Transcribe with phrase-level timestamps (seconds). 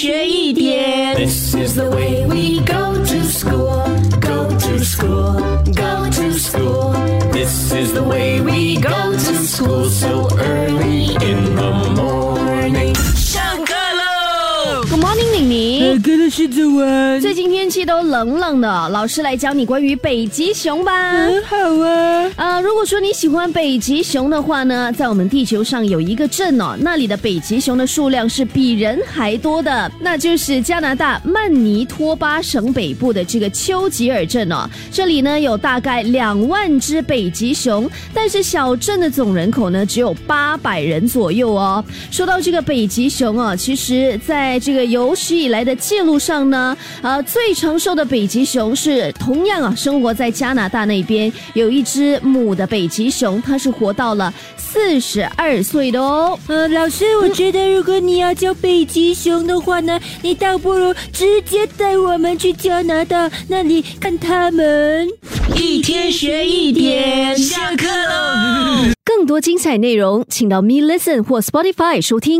[0.00, 1.14] 学一点。
[1.14, 3.84] This is the way we go to school,
[4.18, 5.34] go to school,
[5.74, 6.94] go to school.
[7.30, 12.94] This is the way we go to school so early in the morning.
[13.14, 16.00] 上课喽！Good morning，玲玲。
[16.00, 17.20] 哥的是早安。
[17.20, 20.92] 最近天气都冷冷的，老师来教你关于北极熊吧。
[21.12, 22.30] 很好啊。
[22.80, 34.66] 如果说你喜欢北极熊的话呢，在我们地球上有一个镇哦，那里的北极熊的数量是比人还多的，那就是加拿大曼尼托巴省北部的这个丘吉尔镇哦。
[34.90, 41.84] 这里呢有大概两万只北极熊，但是小镇的总人口呢只有八百人左右哦。
[42.10, 56.38] 说到这个北极熊啊，其实在这个有史以来的记录上呢，呃，最长寿的北极熊是同样啊生活在加拿大那边，有一只母的北极熊，它是活到了四十二岁的哦。
[56.46, 65.08] 呃，老师，我觉得如果你要教北极熊的话呢，你倒不如直接带我们去加拿大那里看他们。
[65.56, 68.92] 一天学一点，下课喽。
[69.04, 72.38] 更多精彩内容，请到 Me Listen 或 Spotify 收听。